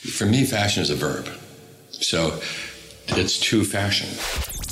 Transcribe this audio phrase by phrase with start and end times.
[0.00, 1.28] For me, fashion is a verb.
[1.90, 2.40] So
[3.08, 4.08] it's to fashion.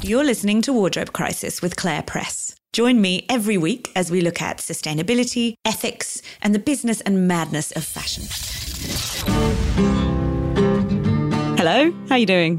[0.02, 2.54] You're listening to Wardrobe Crisis with Clare Press.
[2.72, 7.72] Join me every week as we look at sustainability, ethics, and the business and madness
[7.72, 8.24] of fashion.
[11.58, 12.58] Hello, how are you doing?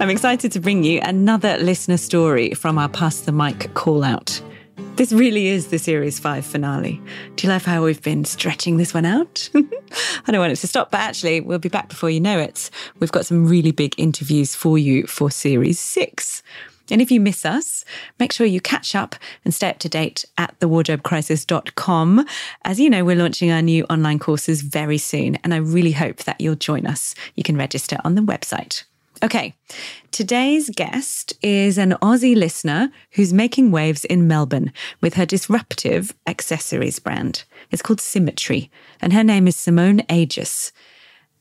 [0.00, 4.40] I'm excited to bring you another listener story from our Pass the Mic call out.
[4.98, 7.00] This really is the Series 5 finale.
[7.36, 9.48] Do you love how we've been stretching this one out?
[9.54, 12.68] I don't want it to stop, but actually, we'll be back before you know it.
[12.98, 16.42] We've got some really big interviews for you for Series 6.
[16.90, 17.84] And if you miss us,
[18.18, 22.26] make sure you catch up and stay up to date at thewardrobecrisis.com.
[22.64, 26.24] As you know, we're launching our new online courses very soon, and I really hope
[26.24, 27.14] that you'll join us.
[27.36, 28.82] You can register on the website.
[29.20, 29.54] Okay,
[30.12, 37.00] today's guest is an Aussie listener who's making waves in Melbourne with her disruptive accessories
[37.00, 37.42] brand.
[37.72, 40.72] It's called Simetrie, and her name is Simone Aegis.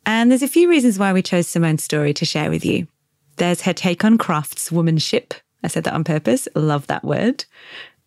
[0.07, 2.87] And there's a few reasons why we chose Simone's story to share with you.
[3.35, 5.33] There's her take on craftswomanship.
[5.63, 6.47] I said that on purpose.
[6.55, 7.45] Love that word.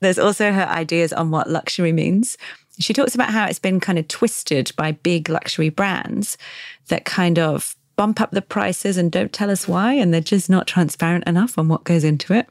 [0.01, 2.37] There's also her ideas on what luxury means.
[2.81, 6.37] She talks about how it's been kind of twisted by big luxury brands
[6.89, 10.49] that kind of bump up the prices and don't tell us why, and they're just
[10.49, 12.49] not transparent enough on what goes into it.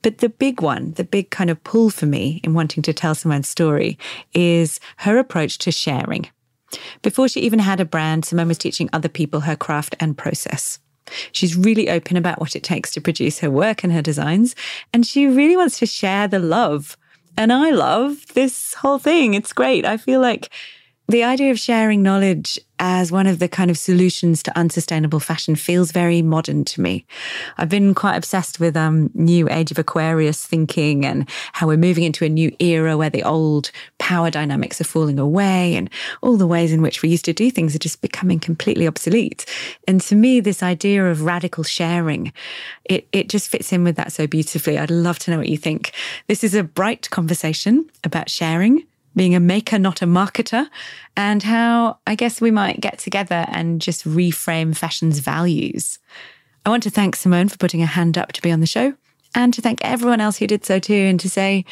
[0.00, 3.14] But the big one, the big kind of pull for me in wanting to tell
[3.14, 3.98] Simone's story
[4.32, 6.30] is her approach to sharing.
[7.02, 10.78] Before she even had a brand, Simone was teaching other people her craft and process.
[11.30, 14.56] She's really open about what it takes to produce her work and her designs,
[14.94, 16.96] and she really wants to share the love.
[17.36, 19.34] And I love this whole thing.
[19.34, 19.84] It's great.
[19.84, 20.48] I feel like
[21.06, 25.56] the idea of sharing knowledge as one of the kind of solutions to unsustainable fashion
[25.56, 27.06] feels very modern to me.
[27.58, 32.04] I've been quite obsessed with um, new age of Aquarius thinking and how we're moving
[32.04, 35.90] into a new era where the old power dynamics are falling away and
[36.22, 39.46] all the ways in which we used to do things are just becoming completely obsolete.
[39.88, 42.32] And to me, this idea of radical sharing,
[42.84, 44.78] it, it just fits in with that so beautifully.
[44.78, 45.92] I'd love to know what you think.
[46.26, 48.84] This is a bright conversation about sharing
[49.16, 50.68] being a maker, not a marketer,
[51.16, 55.98] and how I guess we might get together and just reframe fashion's values.
[56.64, 58.94] I want to thank Simone for putting her hand up to be on the show
[59.34, 61.64] and to thank everyone else who did so too, and to say,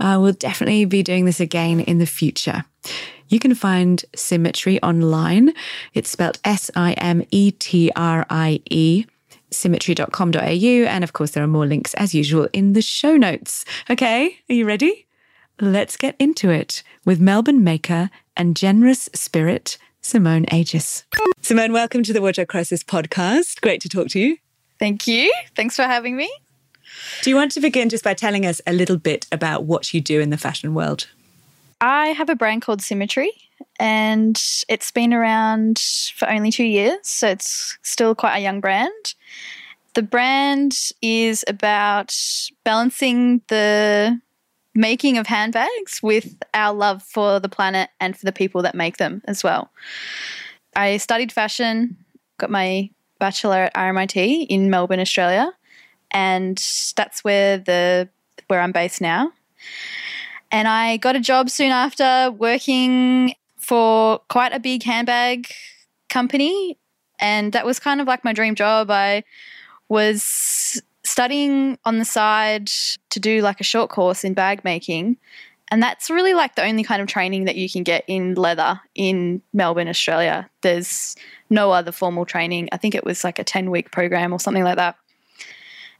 [0.00, 2.64] uh, we'll definitely be doing this again in the future.
[3.28, 5.52] You can find Simetrie online.
[5.94, 9.06] It's spelled S I M E T R I E
[9.50, 10.40] simetrie.com.au.
[10.40, 13.64] And of course, there are more links as usual in the show notes.
[13.88, 15.06] Okay, are you ready?
[15.62, 21.04] Let's get into it with Melbourne maker and generous spirit, Simone Aegis.
[21.42, 23.60] Simone, welcome to the Wardrobe Crisis podcast.
[23.60, 24.38] Great to talk to you.
[24.78, 25.30] Thank you.
[25.54, 26.32] Thanks for having me.
[27.20, 30.00] Do you want to begin just by telling us a little bit about what you
[30.00, 31.08] do in the fashion world?
[31.82, 33.28] I have a brand called Simetrie,
[33.78, 35.78] and it's been around
[36.16, 39.14] for only two years, so it's still quite a young brand.
[39.92, 42.16] The brand is about
[42.64, 44.18] balancing the
[44.80, 48.96] making of handbags with our love for the planet and for the people that make
[48.96, 49.70] them as well.
[50.74, 51.96] I studied fashion,
[52.38, 52.88] got my
[53.18, 55.52] bachelor at RMIT in Melbourne, Australia,
[56.10, 56.56] and
[56.96, 58.08] that's where the
[58.46, 59.32] where I'm based now.
[60.50, 65.46] And I got a job soon after working for quite a big handbag
[66.08, 66.78] company
[67.20, 68.90] and that was kind of like my dream job.
[68.90, 69.22] I
[69.88, 72.68] was studying on the side
[73.10, 75.16] to do like a short course in bag making.
[75.72, 78.80] And that's really like the only kind of training that you can get in leather
[78.94, 80.48] in Melbourne, Australia.
[80.62, 81.16] There's
[81.48, 82.68] no other formal training.
[82.72, 84.96] I think it was like a 10 week program or something like that.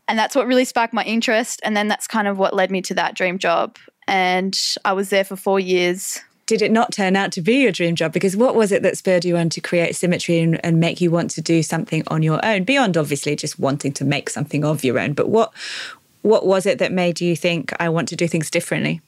[0.09, 1.61] And that's what really sparked my interest.
[1.63, 3.77] And then that's kind of what led me to that dream job.
[4.09, 6.21] And I was there for four years
[6.51, 8.13] did it not turn out to be your dream job?
[8.13, 11.09] Because what was it that spurred you on to create Simetrie and, and, make you
[11.09, 14.83] want to do something on your own, beyond obviously just wanting to make something of
[14.83, 15.13] your own?
[15.13, 15.53] But what
[16.23, 19.01] what was it that made you think I want to do things differently?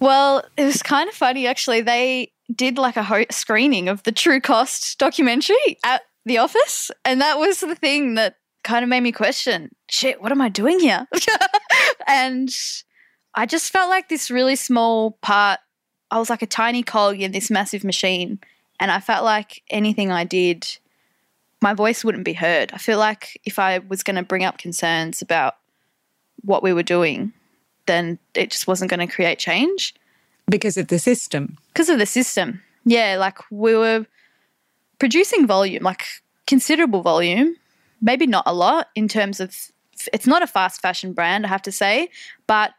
[0.00, 1.82] Well, it was kind of funny actually.
[1.82, 7.20] They did like a ho- screening of the True Cost documentary at the office, and
[7.20, 10.80] that was the thing that kind of made me question, shit, what am I doing
[10.80, 11.06] here?
[12.06, 12.48] and
[13.34, 15.60] I just felt like this really small part
[16.10, 18.40] I was like a tiny cog in this massive machine,
[18.78, 20.66] and I felt like anything I did,
[21.60, 22.72] my voice wouldn't be heard.
[22.72, 25.56] I feel like if I was going to bring up concerns about
[26.42, 27.32] what we were doing,
[27.86, 29.94] then it just wasn't going to create change.
[30.48, 31.58] Because of the system.
[31.72, 32.62] Because of the system.
[32.84, 34.06] Yeah, like we were
[34.98, 36.04] producing volume, like
[36.46, 37.56] considerable volume,
[38.00, 39.54] maybe not a lot in terms of
[40.12, 42.08] it's not a fast fashion brand, I have to say,
[42.46, 42.72] but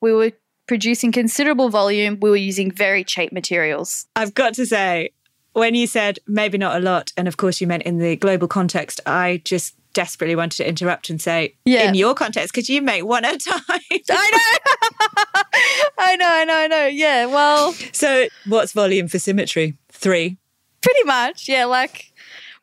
[0.00, 0.32] we were
[0.66, 4.06] producing considerable volume, we were using very cheap materials.
[4.16, 5.10] I've got to say,
[5.52, 8.48] when you said maybe not a lot, and of course you meant in the global
[8.48, 11.88] context, I just desperately wanted to interrupt and say, Yeah.
[11.88, 13.60] in your context, could you make one at a time?
[14.10, 15.42] I know.
[15.98, 16.86] I know, I know, I know.
[16.86, 19.76] Yeah, well, so, what's volume for Simetrie?
[19.90, 20.36] Three.
[20.82, 21.48] pretty much.
[21.48, 22.12] Yeah, like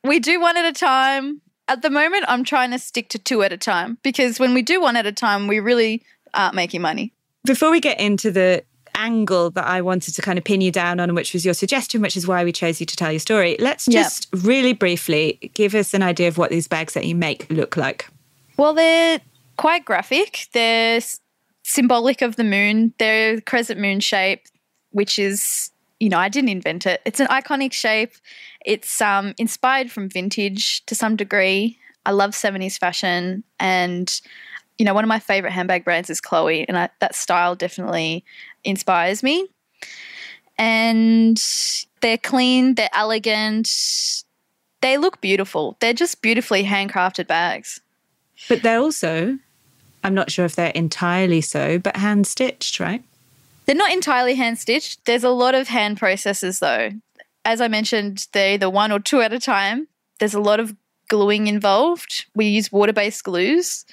[0.04, 1.42] we do one at a time.
[1.68, 4.62] At the moment, I'm trying to stick to two at a time because when we
[4.62, 6.04] do one at a time, we really
[6.34, 7.14] aren't making money.
[7.46, 8.64] Before we get into the
[8.96, 12.02] angle that I wanted to kind of pin you down on, which was your suggestion,
[12.02, 15.76] which is why we chose you to tell your story, let's just really briefly give
[15.76, 18.08] us an idea of what these bags that you make look like.
[18.56, 19.20] Well, they're
[19.58, 20.48] quite graphic.
[20.54, 21.20] They're s-
[21.64, 22.94] symbolic of the moon.
[22.98, 24.44] They're crescent moon shape,
[24.92, 27.02] which is, you know, I didn't invent it.
[27.04, 28.14] It's an iconic shape.
[28.66, 31.78] It's um, inspired from vintage to some degree.
[32.06, 33.44] I love 70s fashion.
[33.60, 34.22] And,
[34.78, 36.68] you know, one of my favorite handbag brands is Chloe.
[36.68, 38.24] And I, that style definitely
[38.64, 39.48] inspires me.
[40.58, 41.42] And
[42.02, 43.68] they're clean, they're elegant,
[44.82, 45.78] they look beautiful.
[45.80, 47.82] They're just beautifully handcrafted bags.
[48.50, 49.40] But they're also,
[50.04, 53.04] I'm not sure if they're entirely so, but hand stitched, right?
[53.66, 55.06] They're not entirely hand stitched.
[55.06, 56.90] There's a lot of hand processes though.
[57.46, 59.88] As I mentioned, they're either one or two at a time.
[60.20, 60.76] There's a lot of
[61.08, 62.26] gluing involved.
[62.36, 63.86] We use water based glues.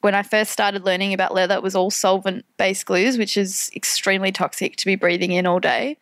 [0.00, 3.70] When I first started learning about leather, it was all solvent based glues, which is
[3.74, 5.98] extremely toxic to be breathing in all day.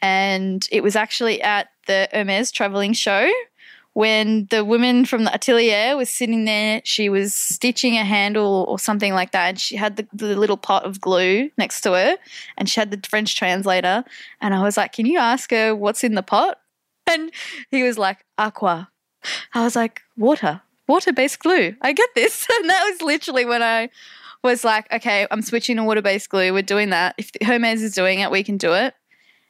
[0.00, 3.30] And it was actually at the Hermes traveling show
[3.94, 8.78] when the woman from the atelier was sitting there, she was stitching a handle or
[8.78, 12.16] something like that, and she had the, the little pot of glue next to her,
[12.56, 14.02] and she had the French translator.
[14.40, 16.58] And I was like, Can you ask her what's in the pot?
[17.06, 17.32] And
[17.70, 18.88] he was like, Aqua.
[19.54, 20.62] I was like, Water,
[20.92, 21.74] water based glue.
[21.80, 22.46] I get this.
[22.60, 23.88] And that was literally when I
[24.44, 26.52] was like, Okay, I'm switching to water based glue.
[26.52, 27.14] We're doing that.
[27.18, 28.94] If Hermes is doing it, we can do it.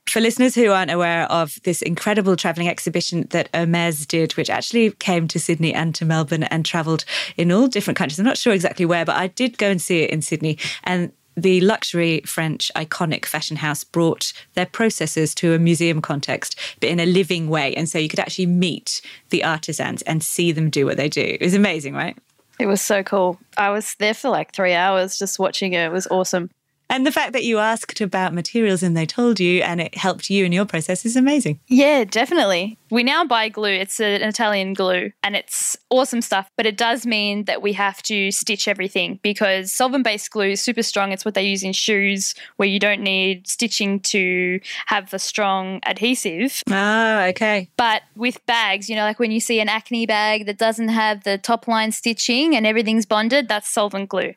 [0.09, 4.91] For listeners who aren't aware of this incredible travelling exhibition that Hermes did, which actually
[4.93, 7.05] came to Sydney and to Melbourne and travelled
[7.37, 8.19] in all different countries.
[8.19, 10.59] I'm not sure exactly where, but I did go and see it in Sydney.
[10.85, 16.88] And the luxury French iconic fashion house brought their processes to a museum context, but
[16.88, 17.75] in a living way.
[17.75, 19.00] And so you could actually meet
[19.31, 21.37] the artisans and see them do what they do.
[21.40, 22.17] It was amazing, right?
[22.58, 23.38] It was so cool.
[23.56, 25.84] I was there for like three hours just watching it.
[25.84, 26.50] It was awesome.
[26.93, 30.29] And the fact that you asked about materials and they told you and it helped
[30.29, 31.59] you in your process is amazing.
[31.67, 32.77] Yeah, definitely.
[32.91, 33.71] We now buy glue.
[33.71, 38.03] It's an Italian glue and it's awesome stuff, but it does mean that we have
[38.03, 41.12] to stitch everything because solvent based glue is super strong.
[41.12, 45.81] It's what they use in shoes where you don't need stitching to have a strong
[45.87, 46.62] adhesive.
[46.69, 47.71] Ah, okay.
[47.79, 51.25] But with bags, you know, like when you see an acne bag that doesn't have
[51.25, 54.35] the top line stitching and everything's bonded, that's solvent glue.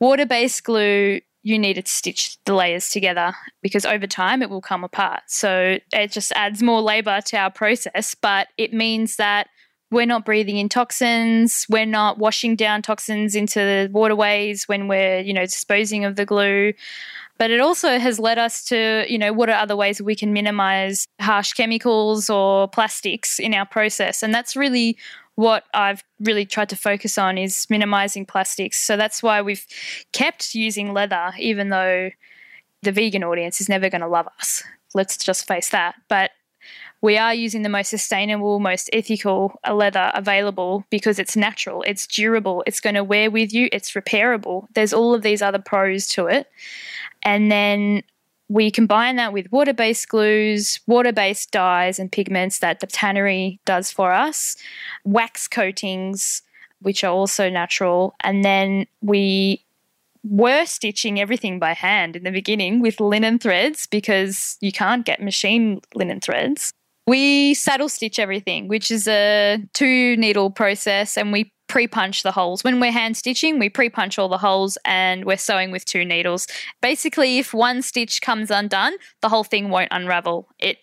[0.00, 3.32] Water based glue, you need to stitch the layers together
[3.62, 5.22] because over time it will come apart.
[5.28, 9.48] So it just adds more labor to our process, but it means that
[9.90, 15.20] we're not breathing in toxins, we're not washing down toxins into the waterways when we're,
[15.20, 16.74] you know, disposing of the glue.
[17.38, 20.32] But it also has led us to, you know, what are other ways we can
[20.32, 24.22] minimize harsh chemicals or plastics in our process?
[24.22, 24.98] And that's really
[25.38, 28.80] what I've really tried to focus on is minimizing plastics.
[28.80, 29.64] So that's why we've
[30.10, 32.10] kept using leather, even though
[32.82, 34.64] the vegan audience is never going to love us.
[34.94, 35.94] Let's just face that.
[36.08, 36.32] But
[37.02, 42.08] we are using the most sustainable, most ethical uh, leather available because it's natural, it's
[42.08, 44.66] durable, it's going to wear with you, it's repairable.
[44.74, 46.48] There's all of these other pros to it.
[47.22, 48.02] And then
[48.48, 53.60] we combine that with water based glues, water based dyes and pigments that the tannery
[53.64, 54.56] does for us,
[55.04, 56.42] wax coatings,
[56.80, 58.14] which are also natural.
[58.20, 59.64] And then we
[60.24, 65.22] were stitching everything by hand in the beginning with linen threads because you can't get
[65.22, 66.72] machine linen threads.
[67.06, 72.32] We saddle stitch everything, which is a two needle process, and we pre punch the
[72.32, 72.64] holes.
[72.64, 76.04] When we're hand stitching, we pre punch all the holes and we're sewing with two
[76.04, 76.46] needles.
[76.82, 80.48] Basically, if one stitch comes undone, the whole thing won't unravel.
[80.58, 80.80] It's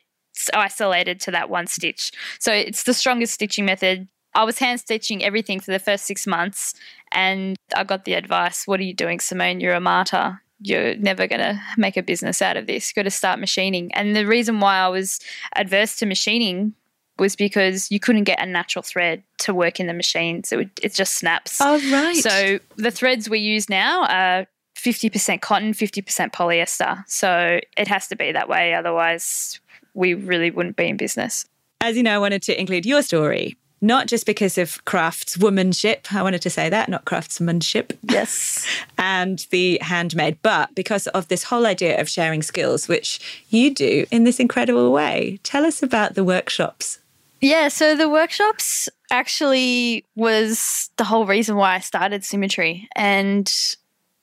[0.54, 2.12] isolated to that one stitch.
[2.40, 4.08] So it's the strongest stitching method.
[4.34, 6.74] I was hand stitching everything for the first six months,
[7.14, 9.60] and I got the advice What are you doing, Simone?
[9.62, 10.42] You're a martyr.
[10.62, 12.90] You're never going to make a business out of this.
[12.90, 13.94] You've got to start machining.
[13.94, 15.20] And the reason why I was
[15.54, 16.74] adverse to machining
[17.18, 20.52] was because you couldn't get a natural thread to work in the machines.
[20.52, 21.60] It, it just snaps.
[21.62, 22.16] Oh, right.
[22.18, 27.04] So the threads we use now are 50% cotton, 50% polyester.
[27.08, 28.74] So it has to be that way.
[28.74, 29.60] Otherwise,
[29.94, 31.46] we really wouldn't be in business.
[31.82, 33.56] as you know, I wanted to include your story.
[33.82, 36.12] not just because of craftswomanship.
[36.14, 37.94] I wanted to say that, not craftsmanship.
[38.10, 38.66] Yes.
[38.98, 43.20] and the handmade, but because of this whole idea of sharing skills, which
[43.50, 45.40] you do in this incredible way.
[45.44, 47.00] Tell us about the workshops.
[47.42, 52.88] Yeah, so the workshops actually was the whole reason why I started Simetrie.
[52.96, 53.52] And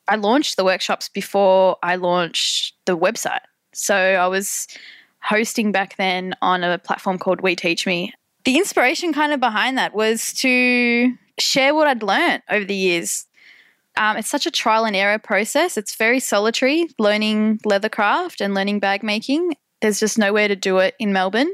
[0.09, 3.40] I launched the workshops before I launched the website.
[3.73, 4.66] So I was
[5.21, 8.12] hosting back then on a platform called We Teach Me.
[8.45, 13.26] The inspiration kind of behind that was to share what I'd learned over the years.
[13.97, 15.76] Um, it's such a trial and error process.
[15.76, 19.54] It's very solitary, learning leather craft and learning bag making.
[19.81, 21.52] There's just nowhere to do it in Melbourne.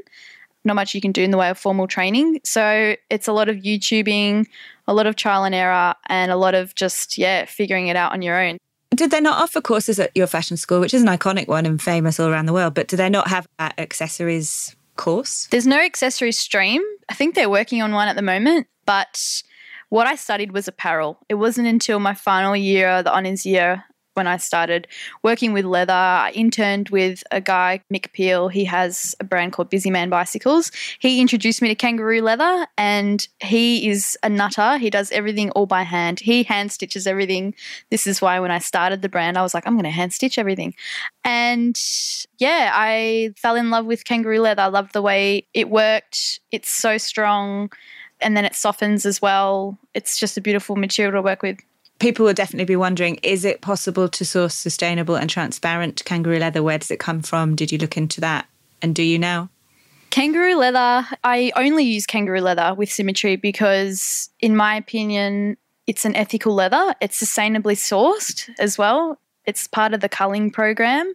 [0.69, 2.41] Not much you can do in the way of formal training.
[2.43, 4.45] So it's a lot of YouTubing,
[4.87, 8.11] a lot of trial and error, and a lot of just, yeah, figuring it out
[8.11, 8.59] on your own.
[8.95, 11.81] Did they not offer courses at your fashion school, which is an iconic one and
[11.81, 15.47] famous all around the world, but do they not have that accessories course?
[15.49, 16.83] There's no accessories stream.
[17.09, 19.41] I think they're working on one at the moment, but
[19.89, 21.17] what I studied was apparel.
[21.29, 24.87] It wasn't until my final year, the honours year, when I started
[25.23, 25.93] working with leather.
[25.93, 28.49] I interned with a guy, Mick Peel.
[28.49, 30.71] He has a brand called Busy Man Bicycles.
[30.99, 34.77] He introduced me to kangaroo leather and he is a nutter.
[34.77, 36.19] He does everything all by hand.
[36.19, 37.53] He hand stitches everything.
[37.89, 40.13] This is why when I started the brand, I was like, I'm going to hand
[40.13, 40.73] stitch everything.
[41.23, 41.79] And
[42.39, 44.63] yeah, I fell in love with kangaroo leather.
[44.63, 46.39] I loved the way it worked.
[46.51, 47.71] It's so strong
[48.21, 49.77] and then it softens as well.
[49.93, 51.57] It's just a beautiful material to work with
[51.99, 56.63] people will definitely be wondering is it possible to source sustainable and transparent kangaroo leather?
[56.63, 57.55] Where does it come from?
[57.55, 58.47] Did you look into that?
[58.81, 59.49] And do you now?
[60.09, 66.15] Kangaroo leather, I only use kangaroo leather with Simetrie because, in my opinion, it's an
[66.15, 66.95] ethical leather.
[66.99, 69.19] It's sustainably sourced as well.
[69.45, 71.13] It's part of the culling program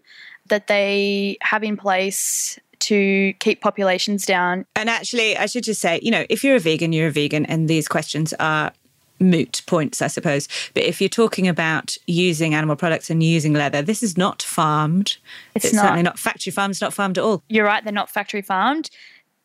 [0.48, 4.66] that they have in place to keep populations down.
[4.76, 7.46] And actually, I should just say, you know, if you're a vegan, you're a vegan,
[7.46, 8.72] and these questions are
[9.20, 10.48] moot points, I suppose.
[10.74, 15.16] But if you're talking about using animal products and using leather, this is not farmed.
[15.54, 15.82] It's, it's not.
[15.82, 16.72] certainly not factory farmed.
[16.72, 17.42] It's not farmed at all.
[17.48, 17.82] You're right.
[17.82, 18.90] They're not factory farmed.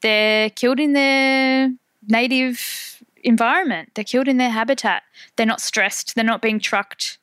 [0.01, 1.71] They're killed in their
[2.07, 3.91] native environment.
[3.95, 5.03] They're killed in their habitat.
[5.35, 6.15] They're not stressed.
[6.15, 7.17] They're not being trucked.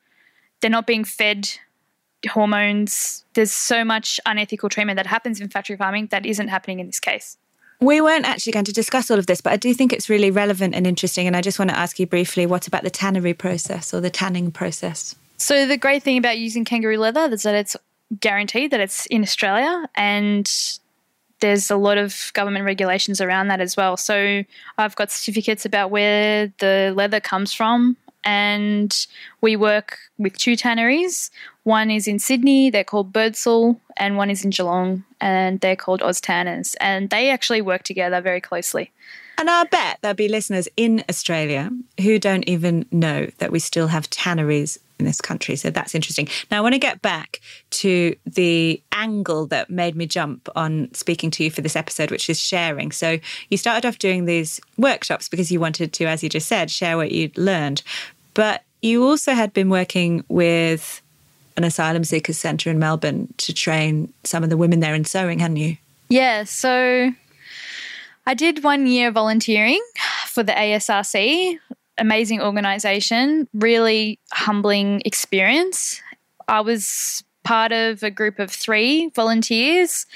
[0.60, 1.50] They're not being fed
[2.28, 3.24] hormones.
[3.34, 7.00] There's so much unethical treatment that happens in factory farming that isn't happening in this
[7.00, 7.38] case.
[7.80, 10.30] We weren't actually going to discuss all of this, but I do think it's really
[10.30, 11.26] relevant and interesting.
[11.26, 14.10] And I just want to ask you briefly what about the tannery process or the
[14.10, 15.14] tanning process?
[15.36, 17.76] So, the great thing about using kangaroo leather is that it's
[18.20, 20.50] guaranteed that it's in Australia and
[21.40, 23.98] there's a lot of government regulations around that as well.
[23.98, 24.42] So,
[24.78, 29.06] I've got certificates about where the leather comes from and
[29.40, 31.30] we work with two tanneries.
[31.66, 36.00] One is in Sydney, they're called Birdsall, and one is in Geelong, and they're called
[36.00, 36.76] Oz Tanners.
[36.80, 38.92] And they actually work together very closely.
[39.36, 43.88] And I bet there'll be listeners in Australia who don't even know that we still
[43.88, 45.56] have tanneries in this country.
[45.56, 46.28] So that's interesting.
[46.52, 51.32] Now, I want to get back to the angle that made me jump on speaking
[51.32, 52.92] to you for this episode, which is sharing.
[52.92, 53.18] So
[53.48, 56.96] you started off doing these workshops because you wanted to, as you just said, share
[56.96, 57.82] what you'd learned.
[58.34, 61.02] But you also had been working with
[61.56, 65.38] an asylum seekers centre in Melbourne to train some of the women there in sewing,
[65.38, 65.76] hadn't you?
[66.08, 67.10] Yeah, so
[68.26, 69.82] I did one year volunteering
[70.26, 71.58] for the ASRC,
[71.98, 76.00] amazing organisation, really humbling experience.
[76.48, 80.06] I was part of a group of three volunteers,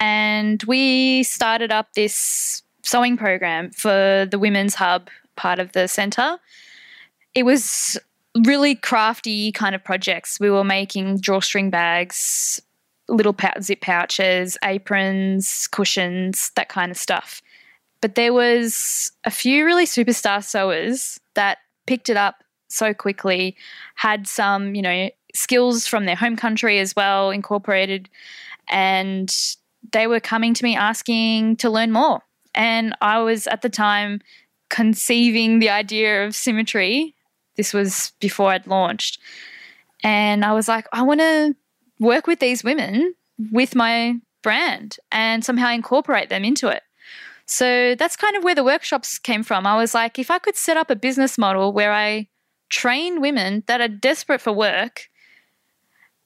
[0.00, 6.38] and we started up this sewing program for the Women's Hub part of the centre
[7.36, 7.98] it was
[8.44, 10.38] really crafty kind of projects.
[10.40, 12.60] We were making drawstring bags,
[13.08, 17.42] little zip pouches, aprons, cushions, that kind of stuff.
[18.00, 23.56] But there was a few really superstar sewers that picked it up so quickly,
[23.94, 28.08] had some, you know, skills from their home country as well incorporated,
[28.68, 29.34] and
[29.92, 32.20] they were coming to me asking to learn more.
[32.54, 34.20] And I was at the time
[34.68, 37.14] conceiving the idea of Simetrie
[37.56, 39.18] this was before I'd launched.
[40.02, 41.56] And I was like, I want to
[41.98, 43.14] work with these women
[43.50, 46.82] with my brand and somehow incorporate them into it.
[47.46, 49.66] So that's kind of where the workshops came from.
[49.66, 52.28] I was like, if I could set up a business model where I
[52.68, 55.08] train women that are desperate for work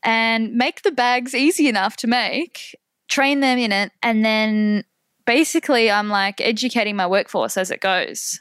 [0.02, 2.74] and make the bags easy enough to make,
[3.08, 4.84] train them in it, and then
[5.26, 8.40] basically I'm like educating my workforce as it goes.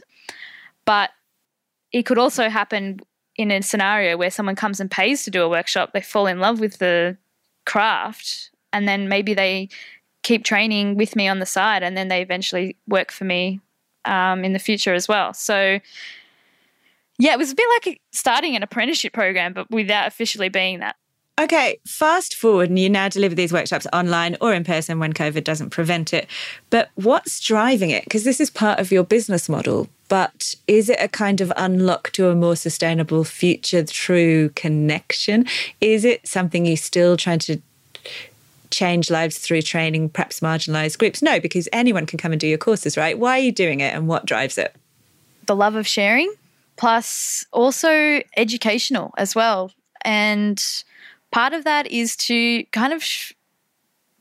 [0.86, 1.10] But
[1.92, 3.00] it could also happen
[3.36, 6.40] in a scenario where someone comes and pays to do a workshop, they fall in
[6.40, 7.18] love with the
[7.66, 9.70] craft, and then maybe they
[10.24, 13.62] keep training with me on the side, and then they eventually work for me
[14.06, 15.34] um, in the future as well.
[15.34, 15.80] So,
[17.18, 20.96] yeah, it was a bit like starting an apprenticeship program, but without officially being that.
[21.40, 25.46] Okay, fast forward, and you now deliver these workshops online or in person when COVID
[25.46, 26.28] doesn't prevent it.
[26.70, 28.04] But what's driving it?
[28.04, 29.88] Because this is part of your business model.
[30.10, 35.46] But is it a kind of unlock to a more sustainable future through connection?
[35.80, 37.62] Is it something you're still trying to
[38.72, 41.22] change lives through training perhaps marginalized groups?
[41.22, 43.18] No, because anyone can come and do your courses, right?
[43.18, 44.76] Why are you doing it and what drives it?
[45.46, 46.34] The love of sharing,
[46.76, 49.72] plus also educational as well.
[50.02, 50.64] And
[51.32, 53.34] part of that is to kind of sh-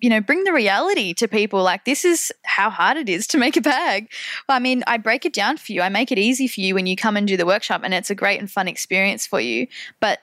[0.00, 3.38] you know bring the reality to people like this is how hard it is to
[3.38, 4.11] make a bag.
[4.49, 5.83] I mean i break it down for you.
[5.83, 8.11] I make it easy for you when you come and do the workshop and it's
[8.11, 9.67] a great and fun experience for you.
[10.00, 10.21] But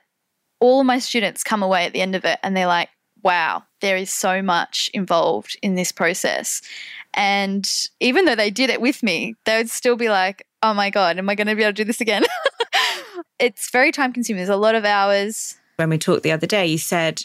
[0.59, 2.89] all my students come away at the end of it and they're like
[3.23, 6.61] wow there is so much involved in this process.
[7.13, 10.89] And even though they did it with me they would still be like oh my
[10.89, 12.23] god am i going to be able to do this again?
[13.39, 14.37] It's very time consuming.
[14.37, 15.55] There's a lot of hours.
[15.75, 17.23] When we talked the other day, you said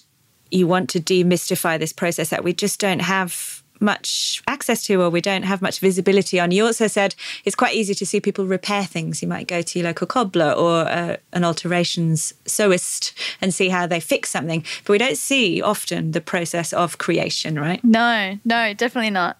[0.50, 5.08] you want to demystify this process that we just don't have much access to or
[5.08, 6.50] we don't have much visibility on.
[6.50, 7.14] You also said
[7.44, 9.22] it's quite easy to see people repair things.
[9.22, 13.86] You might go to your local cobbler or uh, an alterations sewist and see how
[13.86, 17.82] they fix something, but we don't see often the process of creation, right?
[17.82, 19.38] No, no, definitely not.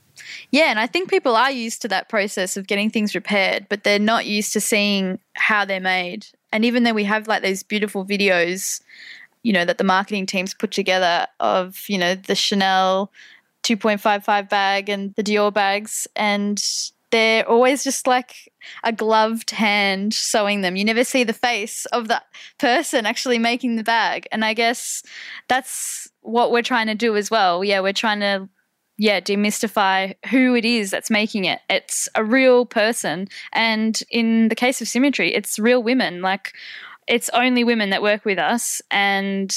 [0.51, 3.85] Yeah, and I think people are used to that process of getting things repaired, but
[3.85, 7.63] they're not used to seeing how they're made and even though we have like those
[7.63, 8.81] beautiful videos,
[9.43, 13.11] you know, that the marketing teams put together of, you know, the Chanel
[13.63, 16.63] 2.55 bag and the Dior bags, and
[17.11, 18.53] they're always just like
[18.85, 20.77] a gloved hand sewing them.
[20.77, 22.27] You never see the face of that
[22.59, 24.29] person actually making the bag.
[24.31, 25.03] And I guess
[25.49, 27.65] that's what we're trying to do as well.
[27.65, 28.49] Yeah, we're trying to
[29.01, 31.61] yeah, demystify who it is that's making it.
[31.71, 33.29] It's a real person.
[33.51, 36.21] And in the case of Simetrie, it's real women.
[36.21, 36.53] Like,
[37.11, 38.81] it's only women that work with us.
[38.91, 39.55] And,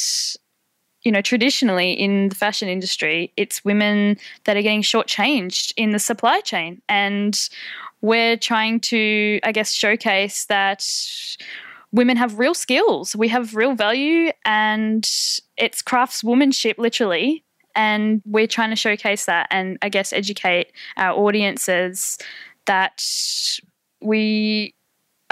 [1.04, 6.00] you know, traditionally in the fashion industry, it's women that are getting shortchanged in the
[6.00, 6.82] supply chain.
[6.90, 7.40] And
[8.02, 10.84] we're trying to, I guess, showcase that
[11.92, 15.08] women have real skills, we have real value, and
[15.56, 17.44] it's craftswomanship, literally,
[17.76, 22.18] and we're trying to showcase that and I guess educate our audiences
[22.66, 23.04] that
[24.02, 24.74] we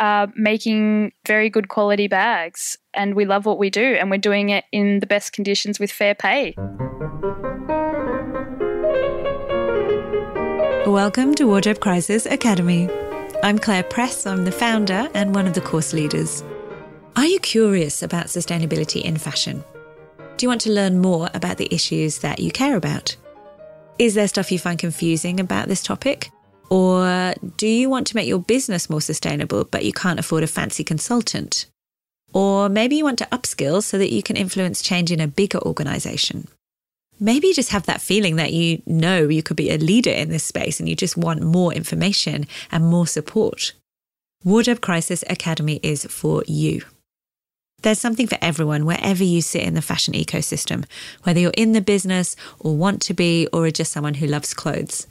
[0.01, 4.49] are making very good quality bags and we love what we do and we're doing
[4.49, 6.55] it in the best conditions with fair pay.
[10.87, 12.89] Welcome to Wardrobe Crisis Academy.
[13.43, 16.43] I'm Clare Press, I'm the founder and one of the course leaders.
[17.15, 19.63] Are you curious about sustainability in fashion?
[20.37, 23.15] Do you want to learn more about the issues that you care about?
[23.99, 26.31] Is there stuff you find confusing about this topic?
[26.71, 30.47] Or do you want to make your business more sustainable, but you can't afford a
[30.47, 31.65] fancy consultant?
[32.33, 35.59] Or maybe you want to upskill so that you can influence change in a bigger
[35.59, 36.47] organization.
[37.19, 40.29] Maybe you just have that feeling that you know you could be a leader in
[40.29, 43.73] this space and you just want more information and more support.
[44.45, 46.83] Wardrobe Crisis Academy is for you.
[47.81, 50.85] There's something for everyone wherever you sit in the fashion ecosystem,
[51.23, 54.53] whether you're in the business or want to be, or are just someone who loves
[54.53, 55.05] clothes.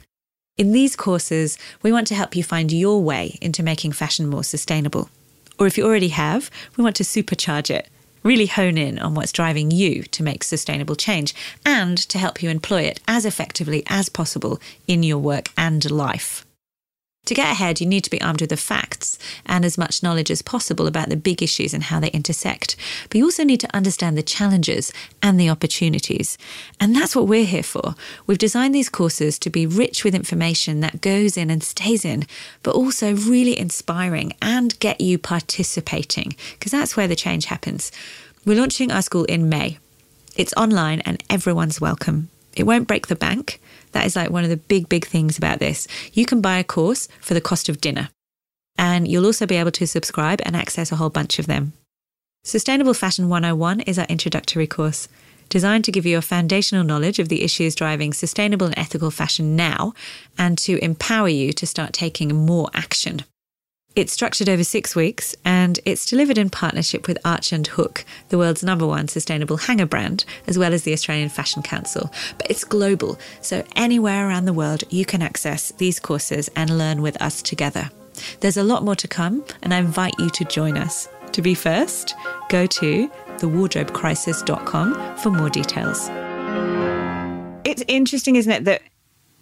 [0.61, 4.43] In these courses, we want to help you find your way into making fashion more
[4.43, 5.09] sustainable.
[5.57, 7.89] Or if you already have, we want to supercharge it,
[8.21, 11.33] really hone in on what's driving you to make sustainable change
[11.65, 16.45] and to help you employ it as effectively as possible in your work and life.
[17.25, 20.31] To get ahead, you need to be armed with the facts and as much knowledge
[20.31, 22.75] as possible about the big issues and how they intersect.
[23.09, 26.37] But you also need to understand the challenges and the opportunities.
[26.79, 27.93] And that's what we're here for.
[28.25, 32.25] We've designed these courses to be rich with information that goes in and stays in,
[32.63, 37.91] but also really inspiring and get you participating, because that's where the change happens.
[38.45, 39.77] We're launching our school in May.
[40.35, 42.29] It's online and everyone's welcome.
[42.55, 43.61] It won't break the bank.
[43.91, 45.87] That is like one of the big, big things about this.
[46.13, 48.09] You can buy a course for the cost of dinner,
[48.77, 51.73] and you'll also be able to subscribe and access a whole bunch of them.
[52.43, 55.07] Sustainable Fashion 101 is our introductory course,
[55.49, 59.55] designed to give you a foundational knowledge of the issues driving sustainable and ethical fashion
[59.55, 59.93] now
[60.37, 63.21] and to empower you to start taking more action.
[63.93, 68.37] It's structured over six weeks and it's delivered in partnership with Arch and Hook, the
[68.37, 72.09] world's number one sustainable hanger brand, as well as the Australian Fashion Council.
[72.37, 77.01] But it's global, so anywhere around the world you can access these courses and learn
[77.01, 77.91] with us together.
[78.39, 81.09] There's a lot more to come, and I invite you to join us.
[81.33, 82.15] To be first,
[82.47, 86.07] go to thewardrobecrisis.com for more details.
[87.65, 88.83] It's interesting, isn't it, that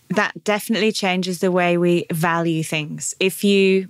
[0.10, 3.14] that definitely changes the way we value things.
[3.20, 3.90] If you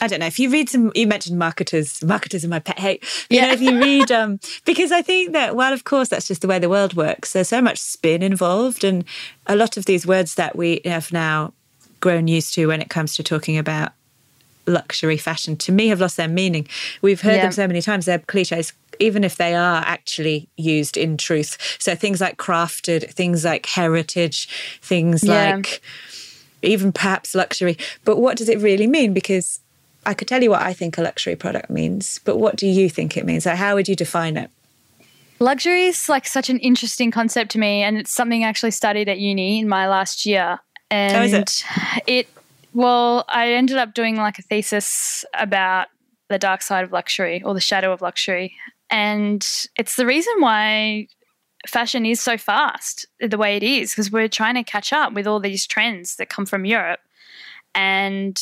[0.00, 0.92] I don't know if you read some.
[0.94, 2.02] You mentioned marketers.
[2.04, 3.02] Marketers are my pet hate.
[3.30, 3.46] You Yeah.
[3.46, 6.46] know, if you read, um, because I think that well, of course, that's just the
[6.48, 7.32] way the world works.
[7.32, 9.04] There's so much spin involved, and
[9.46, 11.52] a lot of these words that we have now
[12.00, 13.92] grown used to when it comes to talking about
[14.66, 16.68] luxury fashion, to me, have lost their meaning.
[17.02, 17.42] We've heard Yeah.
[17.44, 18.04] them so many times.
[18.04, 21.56] They're cliches, even if they are actually used in truth.
[21.80, 24.46] So things like crafted, things like heritage,
[24.82, 25.56] things Yeah.
[25.56, 25.80] like
[26.62, 27.78] even perhaps luxury.
[28.04, 29.12] But what does it really mean?
[29.14, 29.58] Because
[30.06, 32.88] I could tell you what I think a luxury product means, but what do you
[32.88, 33.46] think it means?
[33.46, 34.50] Like, how would you define it?
[35.40, 39.08] Luxury is like such an interesting concept to me, and it's something I actually studied
[39.08, 40.58] at uni in my last year.
[40.90, 41.64] And How is it?
[42.06, 42.28] it,
[42.74, 45.88] well, I ended up doing like a thesis about
[46.28, 48.54] the dark side of luxury or the shadow of luxury.
[48.90, 49.46] And
[49.78, 51.08] it's the reason why
[51.66, 55.26] fashion is so fast the way it is, because we're trying to catch up with
[55.26, 57.00] all these trends that come from Europe.
[57.74, 58.40] And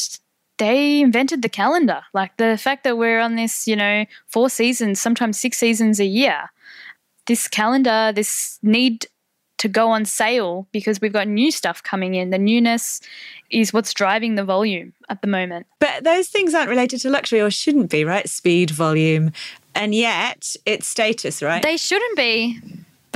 [0.59, 2.03] they invented the calendar.
[2.15, 6.07] Like the fact that we're on this, you know, four seasons, sometimes six seasons a
[6.07, 6.51] year.
[7.27, 9.07] This calendar, this need
[9.59, 12.31] to go on sale because we've got new stuff coming in.
[12.31, 13.01] The newness
[13.51, 15.67] is what's driving the volume at the moment.
[15.79, 18.29] But those things aren't related to luxury or shouldn't be, right?
[18.29, 19.33] Speed, volume,
[19.75, 21.63] and yet it's status, right?
[21.63, 22.61] They shouldn't be,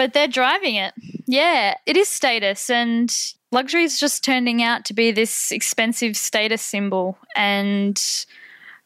[0.01, 0.95] but they're driving it.
[1.27, 3.15] Yeah, it is status, and
[3.53, 7.19] luxury is just turning out to be this expensive status symbol.
[7.37, 8.03] And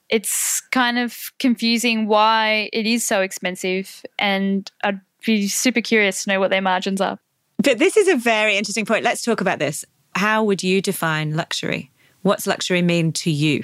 [0.08, 4.04] it's kind of confusing why it is so expensive.
[4.18, 7.20] And I'd be super curious to know what their margins are.
[7.58, 9.04] But this is a very interesting point.
[9.04, 9.84] Let's talk about this.
[10.16, 11.92] How would you define luxury?
[12.22, 13.62] What's luxury mean to you?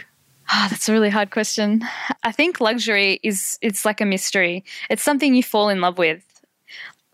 [0.49, 1.83] Ah, that's a really hard question.
[2.23, 4.65] I think luxury is it's like a mystery.
[4.89, 6.23] It's something you fall in love with.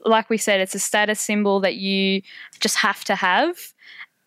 [0.07, 2.23] Like we said, it's a status symbol that you
[2.61, 3.57] just have to have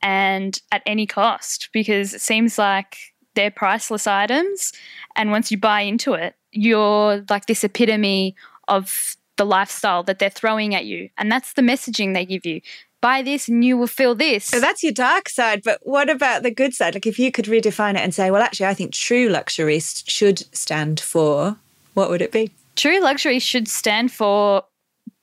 [0.01, 2.97] and at any cost because it seems like
[3.35, 4.73] they're priceless items
[5.15, 8.35] and once you buy into it, you're like this epitome
[8.67, 11.09] of the lifestyle that they're throwing at you.
[11.17, 12.61] And that's the messaging they give you.
[13.01, 14.45] Buy this and you will feel this.
[14.45, 15.61] So that's your dark side.
[15.63, 16.93] But what about the good side?
[16.93, 20.39] Like if you could redefine it and say, well, actually, I think true luxury should
[20.53, 21.57] stand for,
[21.93, 22.51] what would it be?
[22.75, 24.63] True luxury should stand for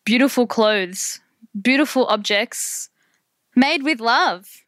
[0.06, 1.20] beautiful clothes,
[1.60, 2.88] beautiful objects
[3.54, 4.62] made with love.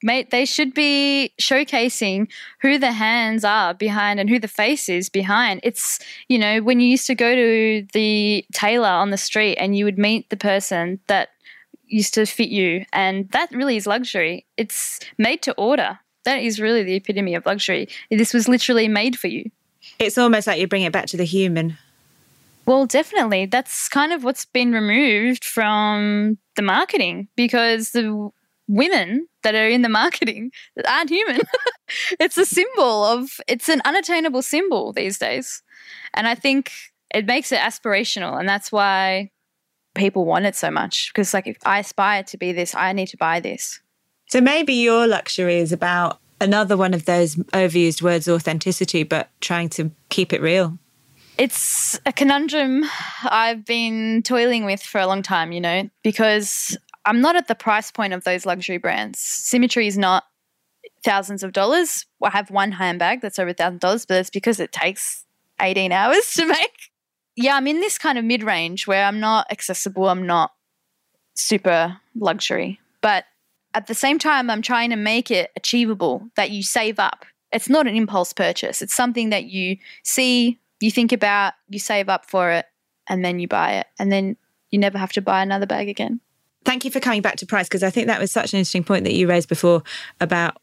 [0.00, 5.08] Mate, they should be showcasing who the hands are behind and who the face is
[5.08, 5.58] behind.
[5.64, 9.76] It's, you know, when you used to go to the tailor on the street and
[9.76, 11.30] you would meet the person that
[11.86, 14.46] used to fit you, and that really is luxury.
[14.56, 15.98] It's made to order.
[16.24, 17.88] That is really the epitome of luxury.
[18.10, 19.50] This was literally made for you.
[19.98, 21.78] It's almost like you bring it back to the human.
[22.68, 23.46] Well, definitely.
[23.46, 28.28] That's kind of what's been removed from the marketing because the
[28.68, 30.50] women that are in the marketing
[30.86, 31.40] aren't human.
[32.20, 35.62] it's a symbol of, it's an unattainable symbol these days.
[36.12, 36.70] And I think
[37.14, 38.38] it makes it aspirational.
[38.38, 39.30] And that's why
[39.94, 43.08] people want it so much because, like, if I aspire to be this, I need
[43.08, 43.80] to buy this.
[44.28, 49.70] So maybe your luxury is about another one of those overused words, authenticity, but trying
[49.70, 50.78] to keep it real.
[51.38, 52.84] It's a conundrum
[53.22, 57.54] I've been toiling with for a long time, you know, because I'm not at the
[57.54, 59.18] price point of those luxury brands.
[59.18, 60.24] Simetrie is not
[61.04, 62.06] thousands of dollars.
[62.22, 65.24] I have one handbag that's over thousand dollars, but it's because it takes
[65.60, 66.90] 18 hours to make.
[67.36, 70.52] Yeah, I'm in this kind of mid range where I'm not accessible, I'm not
[71.34, 73.26] super luxury, but
[73.74, 77.24] at the same time, I'm trying to make it achievable that you save up.
[77.52, 82.08] It's not an impulse purchase, it's something that you see, you think about, you save
[82.08, 82.66] up for it,
[83.08, 83.86] and then you buy it.
[83.98, 84.36] And then
[84.70, 86.20] you never have to buy another bag again.
[86.64, 88.84] Thank you for coming back to price because I think that was such an interesting
[88.84, 89.82] point that you raised before
[90.20, 90.60] about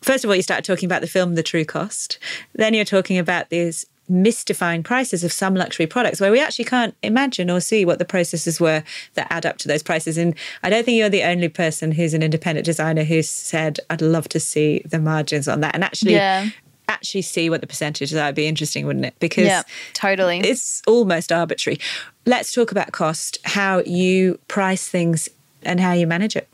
[0.00, 2.18] first of all you started talking about the film The True Cost.
[2.54, 6.94] Then you're talking about these mystifying prices of some luxury products where we actually can't
[7.02, 8.82] imagine or see what the processes were
[9.14, 10.18] that add up to those prices.
[10.18, 14.02] And I don't think you're the only person who's an independent designer who said, I'd
[14.02, 16.48] love to see the margins on that and actually Yeah.
[16.88, 18.24] Actually see what the percentages are.
[18.24, 19.14] It'd be interesting, wouldn't it?
[19.18, 19.62] Because Yeah,
[19.94, 20.40] totally.
[20.40, 21.78] it's almost arbitrary.
[22.26, 25.28] Let's talk about cost, how you price things
[25.62, 26.48] and how you manage it.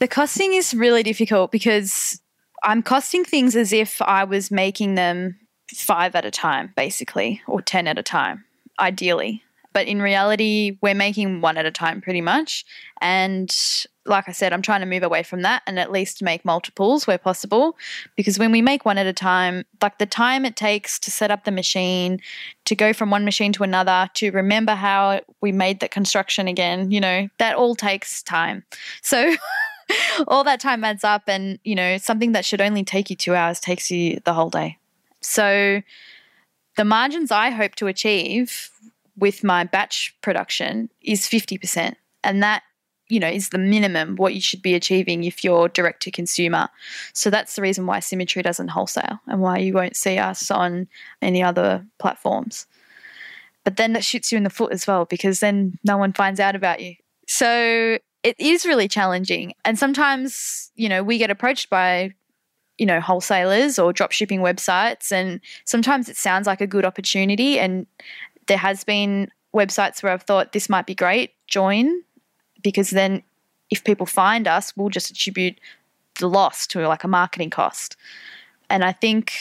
[0.00, 2.20] The costing is really difficult because
[2.62, 5.38] I'm costing things as if I was making them
[5.72, 8.44] five at a time, basically, or 10 at a time,
[8.80, 9.43] ideally.
[9.74, 12.64] But in reality, we're making one at a time pretty much.
[13.02, 13.54] And
[14.06, 17.06] like I said, I'm trying to move away from that and at least make multiples
[17.06, 17.76] where possible.
[18.16, 21.30] Because when we make one at a time, like the time it takes to set
[21.30, 22.20] up the machine,
[22.64, 26.90] to go from one machine to another, to remember how we made the construction again,
[26.90, 28.64] you know, that all takes time.
[29.02, 29.34] So
[30.28, 33.34] all that time adds up and you know something that should only take you two
[33.34, 34.78] hours takes you the whole day
[35.20, 35.82] so
[36.76, 38.70] the margins i hope to achieve
[39.16, 42.62] with my batch production is 50% and that
[43.08, 46.68] you know is the minimum what you should be achieving if you're direct to consumer
[47.12, 50.88] so that's the reason why Simetrie doesn't wholesale and why you won't see us on
[51.20, 52.66] any other platforms
[53.62, 56.40] but then that shoots you in the foot as well because then no one finds
[56.40, 56.94] out about you
[57.28, 59.54] so it is really challenging.
[59.64, 62.14] And sometimes, you know, we get approached by,
[62.78, 65.12] you know, wholesalers or drop shipping websites.
[65.12, 67.58] And sometimes it sounds like a good opportunity.
[67.60, 67.86] And
[68.46, 72.02] there has been websites where I've thought this might be great, join,
[72.62, 73.22] because then
[73.70, 75.58] if people find us, we'll just attribute
[76.18, 77.96] the loss to like a marketing cost.
[78.70, 79.32] And I think,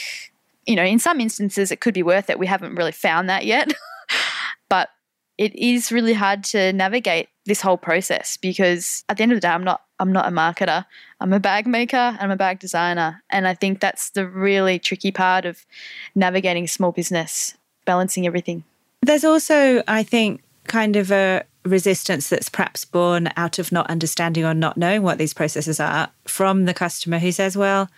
[0.65, 2.39] you know, in some instances it could be worth it.
[2.39, 3.73] We haven't really found that yet.
[4.69, 4.89] but
[5.37, 9.41] it is really hard to navigate this whole process because at the end of the
[9.41, 10.85] day I'm not I'm not a marketer.
[11.21, 15.11] I'm a bag maker, I'm a bag designer, and I think that's the really tricky
[15.11, 15.65] part of
[16.13, 18.65] navigating small business, balancing everything.
[19.03, 24.45] There's also I think kind of a resistance that's perhaps born out of not understanding
[24.45, 27.89] or not knowing what these processes are from the customer who says, well,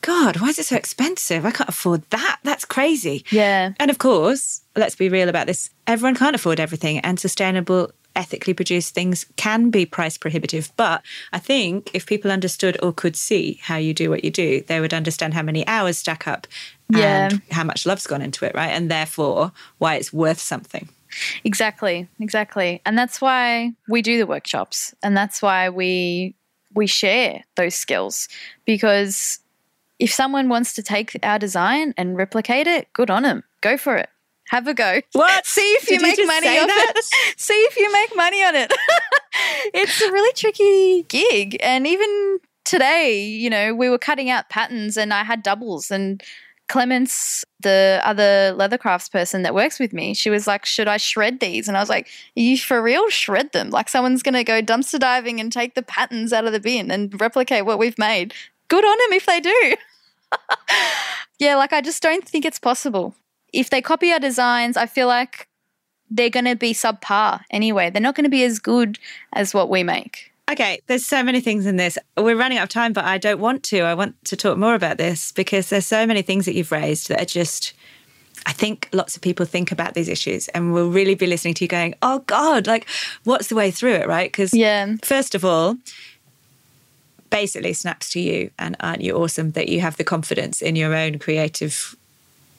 [0.00, 1.44] God, why is it so expensive?
[1.44, 2.38] I can't afford that.
[2.44, 3.24] That's crazy.
[3.30, 3.72] Yeah.
[3.80, 5.70] And of course, let's be real about this.
[5.86, 10.70] Everyone can't afford everything, and sustainable, ethically produced things can be price prohibitive.
[10.76, 14.62] But I think if people understood or could see how you do what you do,
[14.62, 16.46] they would understand how many hours stack up
[16.90, 17.28] Yeah.
[17.30, 18.70] and how much love's gone into it, right?
[18.70, 20.88] And therefore, why it's worth something.
[21.44, 22.80] Exactly, exactly.
[22.84, 26.34] And that's why we do the workshops and that's why we
[26.74, 28.28] we share those skills
[28.66, 29.38] because
[29.98, 33.42] if someone wants to take our design and replicate it, good on them.
[33.62, 34.08] Go for it.
[34.50, 35.00] Have a go.
[35.12, 35.46] What?
[35.46, 36.92] See if Did you you make just money that?
[36.96, 37.04] it.
[37.40, 38.72] See if you make money on it.
[39.74, 41.56] it's a really tricky gig.
[41.60, 46.22] And even today, you know, we were cutting out patterns and I had doubles and
[46.68, 50.96] Clements, the other leather crafts person that works with me, she was like, Should I
[50.96, 51.68] shred these?
[51.68, 53.08] And I was like, you for real?
[53.10, 53.70] Shred them.
[53.70, 56.90] Like someone's going to go dumpster diving and take the patterns out of the bin
[56.90, 58.34] and replicate what we've made.
[58.68, 59.74] Good on them if they do.
[61.38, 63.14] yeah, like I just don't think it's possible.
[63.52, 65.48] If they copy our designs, I feel like
[66.10, 67.90] they're going to be subpar anyway.
[67.90, 68.98] They're not going to be as good
[69.32, 70.27] as what we make.
[70.50, 71.98] Okay, there's so many things in this.
[72.16, 73.80] We're running out of time, but I don't want to.
[73.80, 77.08] I want to talk more about this because there's so many things that you've raised
[77.08, 77.74] that are just.
[78.46, 81.64] I think lots of people think about these issues and will really be listening to
[81.64, 82.86] you going, oh God, like,
[83.24, 84.30] what's the way through it, right?
[84.30, 84.94] Because, Yeah.
[85.02, 85.76] first of all,
[87.30, 90.94] basically snaps to you and aren't you awesome that you have the confidence in your
[90.94, 91.94] own creative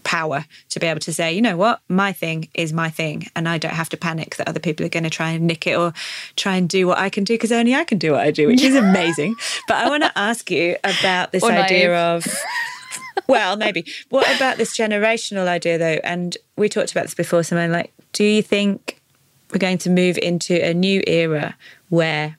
[0.03, 1.81] power to be able to say you know what?
[1.87, 4.89] My thing is my thing and i don't have to panic that other people are
[4.89, 5.93] going to try and nick it or
[6.35, 8.47] try and do what i can do because only i can do what i do
[8.47, 9.35] which is amazing.
[9.67, 12.25] But i want to ask you about this Or idea naive.
[12.25, 12.35] of
[13.27, 13.85] well maybe.
[14.09, 15.99] What about this generational idea though?
[16.03, 18.99] And we talked about this before something like do you think
[19.51, 21.55] we're going to move into a new era
[21.89, 22.37] where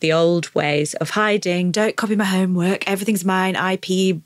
[0.00, 4.20] the old ways of hiding, don't copy my homework, everything's mine, IP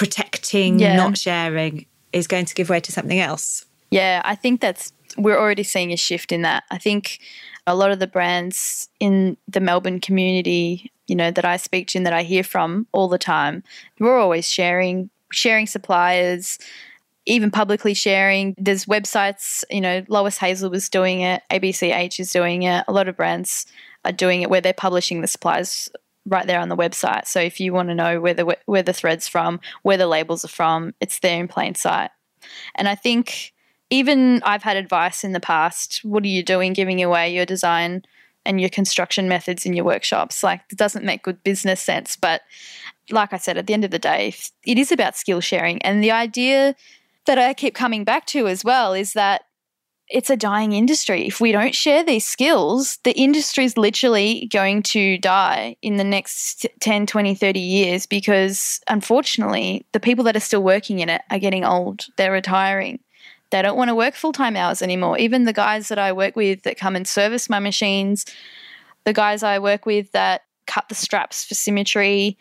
[0.00, 0.96] protecting, Yeah.
[0.96, 1.84] not sharing,
[2.14, 3.66] is going to give way to something else.
[3.90, 6.62] Yeah, I think that's we're already seeing a shift in that.
[6.70, 7.18] I think
[7.66, 11.98] a lot of the brands in the Melbourne community, you know, that I speak to
[11.98, 13.62] and that I hear from all the time,
[13.98, 16.58] we're always sharing sharing suppliers,
[17.26, 18.54] even publicly sharing.
[18.56, 22.84] There's websites, you know, Lois Hazel was doing it, ABCH is doing it.
[22.88, 23.66] A lot of brands
[24.06, 25.90] are doing it where they're publishing the supplies
[26.26, 27.26] right there on the website.
[27.26, 30.44] So if you want to know where the where the threads from, where the labels
[30.44, 32.10] are from, it's there in plain sight.
[32.74, 33.52] And I think
[33.90, 36.00] even I've had advice in the past.
[36.04, 38.04] What are you doing giving away your design
[38.46, 40.42] and your construction methods in your workshops?
[40.42, 42.16] Like, it doesn't make good business sense.
[42.16, 42.42] But
[43.10, 45.82] like I said, at the end of the day, it is about skill sharing.
[45.82, 46.76] And the idea
[47.26, 49.42] that I keep coming back to as well is that
[50.10, 51.26] it's a dying industry.
[51.26, 56.04] If we don't share these skills, the industry is literally going to die in the
[56.04, 61.22] next 10, 20, 30 years because unfortunately, the people that are still working in it
[61.30, 62.06] are getting old.
[62.16, 62.98] They're retiring.
[63.50, 65.18] They don't want to work full time hours anymore.
[65.18, 68.26] Even the guys that I work with that come and service my machines,
[69.04, 72.36] the guys I work with that cut the straps for Simetrie,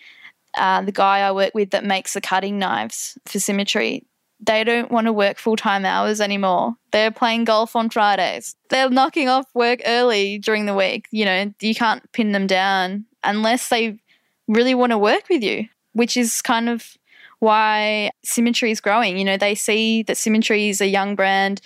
[0.57, 4.03] uh, the guy I work with that makes the cutting knives for Simetrie,
[4.39, 6.75] they don't want to work full time hours anymore.
[6.91, 8.55] They're playing golf on Fridays.
[8.69, 11.07] They're knocking off work early during the week.
[11.11, 13.99] You know, you can't pin them down unless they
[14.47, 16.97] really want to work with you, which is kind of
[17.39, 19.17] why Simetrie is growing.
[19.17, 21.61] You know, they see that Simetrie is a young brand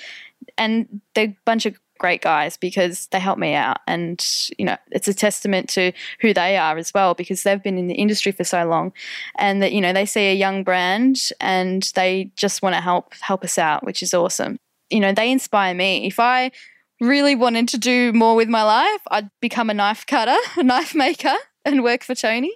[0.58, 3.78] and they're a bunch of great guys because they help me out.
[3.88, 4.22] And,
[4.58, 7.88] you know, it's a testament to who they are as well because they've been in
[7.88, 8.92] the industry for so long
[9.38, 13.14] and that, you know, they see a young brand and they just want to help
[13.22, 14.58] help us out, which is awesome.
[14.90, 16.06] You know, they inspire me.
[16.06, 16.52] If I
[17.00, 20.94] really wanted to do more with my life, I'd become a knife cutter, a knife
[20.94, 22.54] maker and work for Tony.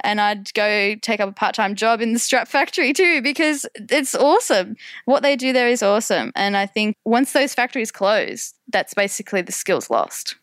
[0.00, 3.66] And I'd go take up a part time job in the strap factory too, because
[3.74, 4.76] it's awesome.
[5.04, 6.32] What they do there is awesome.
[6.34, 10.36] And I think once those factories close, that's basically the skills lost.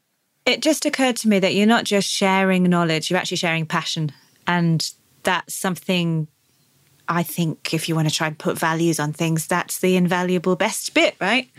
[0.45, 4.11] It just occurred to me that you're not just sharing knowledge, you're actually sharing passion.
[4.47, 4.89] And
[5.23, 6.27] that's something
[7.07, 10.55] I think if you want to try and put values on things, that's the invaluable
[10.55, 11.49] best bit, right?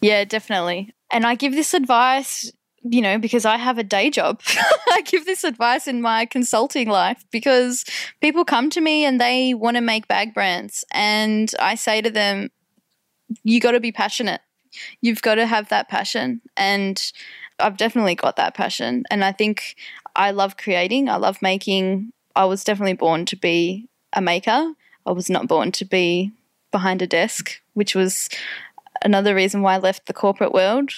[0.00, 0.94] Yeah, definitely.
[1.10, 2.50] And I give this advice
[2.82, 4.40] you know, because I have a day job.
[4.90, 7.84] I give this advice in my consulting life because
[8.20, 10.84] people come to me and they want to make bag brands.
[10.92, 12.50] And I say to them,
[13.44, 14.40] you got to be passionate.
[15.00, 16.40] You've got to have that passion.
[16.56, 17.12] And
[17.58, 19.04] I've definitely got that passion.
[19.10, 19.76] And I think
[20.16, 22.12] I love creating, I love making.
[22.34, 24.72] I was definitely born to be a maker.
[25.04, 26.32] I was not born to be
[26.70, 28.28] behind a desk, which was
[29.02, 30.92] another reason why I left the corporate world.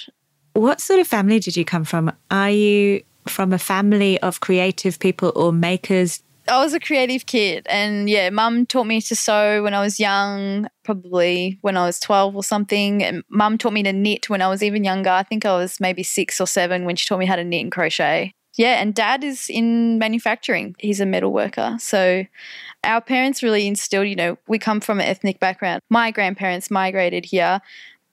[0.54, 2.12] What sort of family did you come from?
[2.30, 6.22] Are you from a family of creative people or makers?
[6.48, 10.00] I was a creative kid, and yeah, mum taught me to sew when I was
[10.00, 13.02] young, probably when I was 12 or something.
[13.02, 15.10] And mum taught me to knit when I was even younger.
[15.10, 17.62] I think I was maybe six or seven when she taught me how to knit
[17.62, 18.34] and crochet.
[18.56, 20.74] Yeah, and dad is in manufacturing.
[20.78, 21.76] He's a metal worker.
[21.78, 22.24] So
[22.84, 25.80] our parents really instilled, you know, we come from an ethnic background.
[25.88, 27.60] My grandparents migrated here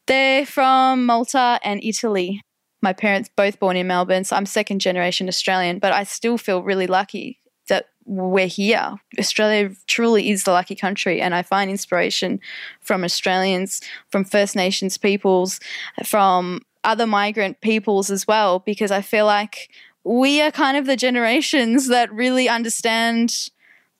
[0.10, 2.42] they're from Malta and Italy.
[2.82, 6.64] My parents both born in Melbourne, so I'm second generation Australian, but I still feel
[6.64, 8.96] really lucky that we're here.
[9.20, 12.40] Australia truly is the lucky country, and I find inspiration
[12.82, 15.60] from Australians, from First Nations peoples,
[16.04, 19.70] from other migrant peoples as well, because I feel like
[20.04, 23.50] we are kind of the generations that really understand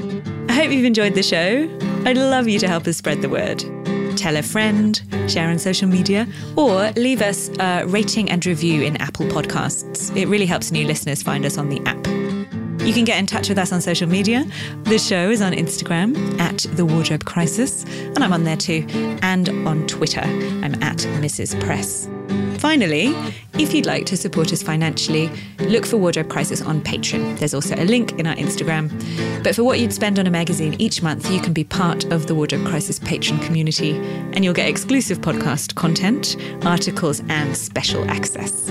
[0.48, 1.68] I hope you've enjoyed the show.
[2.04, 3.64] I'd love you to help us spread the word.
[4.16, 8.98] Tell a friend, share on social media, or leave us a rating and review in
[8.98, 10.16] Apple Podcasts.
[10.16, 12.13] It really helps new listeners find us on the app.
[12.84, 14.44] You can get in touch with us on social media.
[14.82, 18.86] The show is on Instagram at The Wardrobe Crisis, and I'm on there too,
[19.22, 20.20] and on Twitter.
[20.20, 21.58] I'm at Mrs.
[21.62, 22.06] Press.
[22.58, 23.14] Finally,
[23.54, 27.38] if you'd like to support us financially, look for Wardrobe Crisis on Patreon.
[27.38, 28.90] There's also a link in our Instagram.
[29.42, 32.26] But for what you'd spend on a magazine each month, you can be part of
[32.26, 33.96] the Wardrobe Crisis Patreon community,
[34.34, 38.70] and you'll get exclusive podcast content, articles, and special access.